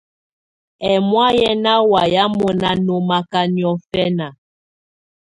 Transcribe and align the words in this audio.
Ɛmɔ̀á 0.91 1.27
yɛ́ 1.39 1.53
ná 1.63 1.73
wáyɛ̀á 1.91 2.25
mɔ́na 2.37 2.69
nɔ́maká 2.85 3.41
niɔ̀fɛna. 3.55 4.27